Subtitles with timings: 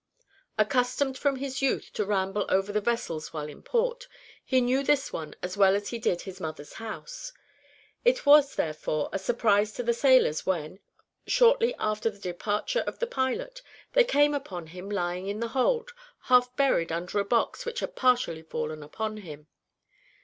[0.57, 4.07] Accustomed from his youth to ramble over the vessels while in port,
[4.43, 7.31] he knew this one as well as he did his mother's house.
[8.03, 10.79] It was, therefore, a surprise to the sailors when,
[11.27, 13.61] shortly after the departure of the pilot,
[13.93, 15.91] they came upon him lying in the hold,
[16.21, 19.49] half buried under a box which had partially fallen upon him.